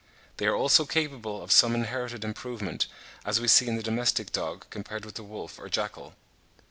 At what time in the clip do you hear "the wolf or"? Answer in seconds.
5.13-5.69